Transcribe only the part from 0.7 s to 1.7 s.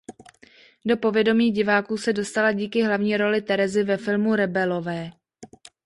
Do povědomí